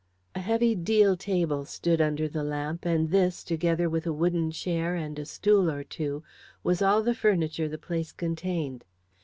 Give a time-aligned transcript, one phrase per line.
[0.33, 4.95] A heavy deal table stood under the lamp, and this, together with a wooden chair
[4.95, 6.23] and a stool or two,
[6.63, 8.83] was all the furniture the place contained.